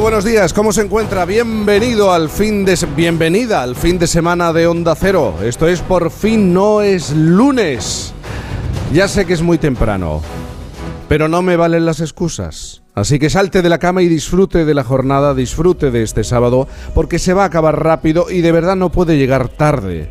buenos 0.00 0.24
días. 0.24 0.52
¿Cómo 0.52 0.72
se 0.72 0.82
encuentra? 0.82 1.24
Bienvenido 1.24 2.12
al 2.12 2.30
fin 2.30 2.64
de 2.64 2.78
bienvenida 2.96 3.62
al 3.62 3.76
fin 3.76 3.98
de 3.98 4.06
semana 4.06 4.52
de 4.52 4.66
Onda 4.66 4.94
Cero. 4.94 5.34
Esto 5.42 5.68
es 5.68 5.80
por 5.80 6.10
fin 6.10 6.54
no 6.54 6.80
es 6.80 7.10
lunes. 7.14 8.14
Ya 8.92 9.06
sé 9.06 9.26
que 9.26 9.34
es 9.34 9.42
muy 9.42 9.58
temprano, 9.58 10.22
pero 11.08 11.28
no 11.28 11.42
me 11.42 11.56
valen 11.56 11.84
las 11.84 12.00
excusas. 12.00 12.82
Así 12.94 13.18
que 13.18 13.28
salte 13.28 13.60
de 13.60 13.68
la 13.68 13.78
cama 13.78 14.02
y 14.02 14.08
disfrute 14.08 14.64
de 14.64 14.74
la 14.74 14.84
jornada, 14.84 15.34
disfrute 15.34 15.90
de 15.90 16.02
este 16.02 16.24
sábado, 16.24 16.68
porque 16.94 17.18
se 17.18 17.34
va 17.34 17.42
a 17.42 17.46
acabar 17.46 17.82
rápido 17.82 18.30
y 18.30 18.40
de 18.40 18.52
verdad 18.52 18.76
no 18.76 18.90
puede 18.90 19.18
llegar 19.18 19.48
tarde. 19.48 20.10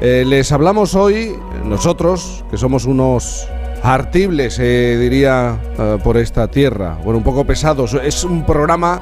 Eh, 0.00 0.24
les 0.26 0.52
hablamos 0.52 0.94
hoy, 0.94 1.34
nosotros, 1.64 2.44
que 2.50 2.58
somos 2.58 2.84
unos 2.84 3.48
artibles, 3.86 4.54
se 4.54 4.98
diría, 4.98 5.60
eh, 5.78 5.98
por 6.02 6.16
esta 6.16 6.48
tierra. 6.48 6.98
Bueno, 7.04 7.18
un 7.18 7.24
poco 7.24 7.44
pesados. 7.44 7.94
Es 7.94 8.24
un 8.24 8.44
programa 8.44 9.00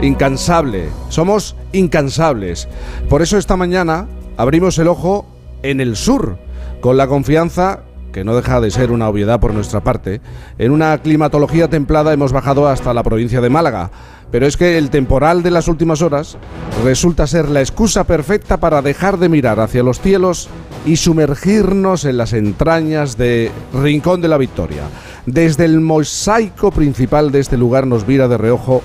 incansable. 0.00 0.88
Somos 1.08 1.54
incansables. 1.72 2.68
Por 3.08 3.22
eso 3.22 3.38
esta 3.38 3.56
mañana 3.56 4.06
abrimos 4.36 4.78
el 4.78 4.88
ojo 4.88 5.26
en 5.62 5.80
el 5.80 5.96
sur, 5.96 6.38
con 6.80 6.96
la 6.96 7.06
confianza 7.06 7.80
que 8.12 8.24
no 8.24 8.36
deja 8.36 8.60
de 8.60 8.70
ser 8.70 8.92
una 8.92 9.08
obviedad 9.08 9.40
por 9.40 9.54
nuestra 9.54 9.80
parte, 9.80 10.20
en 10.58 10.70
una 10.70 10.96
climatología 10.98 11.68
templada 11.68 12.12
hemos 12.12 12.32
bajado 12.32 12.68
hasta 12.68 12.94
la 12.94 13.02
provincia 13.02 13.40
de 13.40 13.50
Málaga. 13.50 13.90
Pero 14.30 14.46
es 14.46 14.56
que 14.56 14.78
el 14.78 14.90
temporal 14.90 15.42
de 15.42 15.50
las 15.50 15.68
últimas 15.68 16.00
horas 16.02 16.36
resulta 16.84 17.26
ser 17.26 17.48
la 17.48 17.60
excusa 17.60 18.04
perfecta 18.04 18.58
para 18.58 18.82
dejar 18.82 19.18
de 19.18 19.28
mirar 19.28 19.60
hacia 19.60 19.82
los 19.82 20.00
cielos 20.00 20.48
y 20.84 20.96
sumergirnos 20.96 22.04
en 22.04 22.16
las 22.16 22.32
entrañas 22.32 23.16
de 23.16 23.50
Rincón 23.72 24.20
de 24.20 24.28
la 24.28 24.38
Victoria. 24.38 24.82
Desde 25.26 25.64
el 25.64 25.80
mosaico 25.80 26.70
principal 26.72 27.30
de 27.30 27.40
este 27.40 27.56
lugar 27.56 27.86
nos 27.86 28.06
vira 28.06 28.28
de 28.28 28.38
reojo, 28.38 28.82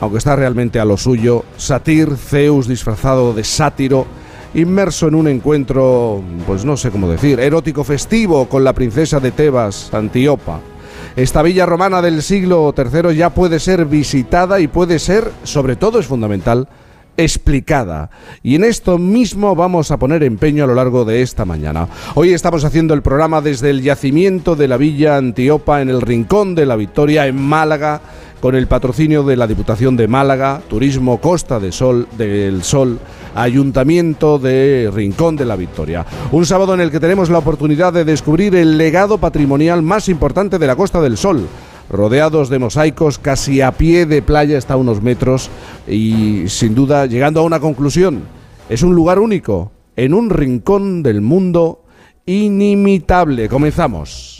aunque 0.00 0.18
está 0.18 0.36
realmente 0.36 0.80
a 0.80 0.84
lo 0.84 0.96
suyo, 0.96 1.44
Satir, 1.56 2.16
Zeus 2.16 2.68
disfrazado 2.68 3.32
de 3.34 3.44
sátiro, 3.44 4.06
inmerso 4.54 5.08
en 5.08 5.14
un 5.14 5.28
encuentro, 5.28 6.22
pues 6.46 6.64
no 6.64 6.76
sé 6.76 6.90
cómo 6.90 7.08
decir, 7.08 7.40
erótico 7.40 7.84
festivo 7.84 8.48
con 8.48 8.64
la 8.64 8.72
princesa 8.72 9.20
de 9.20 9.30
Tebas, 9.30 9.92
Antiopa. 9.92 10.60
Esta 11.16 11.42
villa 11.42 11.66
romana 11.66 12.00
del 12.00 12.22
siglo 12.22 12.72
III 12.76 13.14
ya 13.14 13.30
puede 13.30 13.58
ser 13.58 13.84
visitada 13.86 14.60
y 14.60 14.68
puede 14.68 14.98
ser, 14.98 15.30
sobre 15.42 15.76
todo 15.76 15.98
es 15.98 16.06
fundamental, 16.06 16.68
explicada. 17.18 18.10
Y 18.42 18.54
en 18.54 18.64
esto 18.64 18.96
mismo 18.96 19.54
vamos 19.54 19.90
a 19.90 19.98
poner 19.98 20.22
empeño 20.22 20.64
a 20.64 20.66
lo 20.68 20.74
largo 20.74 21.04
de 21.04 21.20
esta 21.20 21.44
mañana. 21.44 21.88
Hoy 22.14 22.32
estamos 22.32 22.64
haciendo 22.64 22.94
el 22.94 23.02
programa 23.02 23.42
desde 23.42 23.70
el 23.70 23.82
yacimiento 23.82 24.56
de 24.56 24.68
la 24.68 24.78
Villa 24.78 25.16
Antiopa 25.16 25.82
en 25.82 25.90
el 25.90 26.00
Rincón 26.00 26.54
de 26.54 26.64
la 26.64 26.76
Victoria 26.76 27.26
en 27.26 27.36
Málaga 27.36 28.00
con 28.40 28.54
el 28.54 28.68
patrocinio 28.68 29.24
de 29.24 29.36
la 29.36 29.48
Diputación 29.48 29.96
de 29.96 30.06
Málaga, 30.06 30.62
Turismo 30.68 31.20
Costa 31.20 31.58
de 31.58 31.72
Sol, 31.72 32.06
del 32.16 32.62
Sol, 32.62 33.00
Ayuntamiento 33.34 34.38
de 34.38 34.88
Rincón 34.94 35.34
de 35.34 35.44
la 35.44 35.56
Victoria. 35.56 36.06
Un 36.30 36.46
sábado 36.46 36.72
en 36.74 36.80
el 36.80 36.92
que 36.92 37.00
tenemos 37.00 37.30
la 37.30 37.38
oportunidad 37.38 37.92
de 37.92 38.04
descubrir 38.04 38.54
el 38.54 38.78
legado 38.78 39.18
patrimonial 39.18 39.82
más 39.82 40.08
importante 40.08 40.58
de 40.58 40.66
la 40.68 40.76
Costa 40.76 41.00
del 41.00 41.16
Sol 41.16 41.48
rodeados 41.90 42.48
de 42.48 42.58
mosaicos, 42.58 43.18
casi 43.18 43.60
a 43.60 43.72
pie 43.72 44.06
de 44.06 44.22
playa, 44.22 44.58
está 44.58 44.74
a 44.74 44.76
unos 44.78 45.02
metros 45.02 45.50
y 45.86 46.44
sin 46.48 46.74
duda 46.74 47.06
llegando 47.06 47.40
a 47.40 47.44
una 47.44 47.60
conclusión. 47.60 48.22
Es 48.68 48.82
un 48.82 48.94
lugar 48.94 49.18
único, 49.18 49.72
en 49.96 50.14
un 50.14 50.30
rincón 50.30 51.02
del 51.02 51.20
mundo 51.20 51.82
inimitable. 52.26 53.48
Comenzamos. 53.48 54.38